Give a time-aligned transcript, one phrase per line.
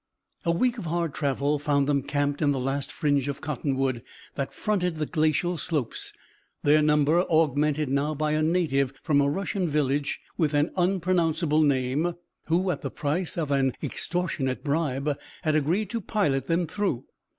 [0.45, 4.01] A week of hard travel found them camped in the last fringe of cottonwood
[4.33, 6.11] that fronted the glacial slopes,
[6.63, 12.15] their number augmented now by a native from a Russian village with an unpronounceable name,
[12.47, 17.05] who, at the price of an extortionate bribe, had agreed to pilot them through.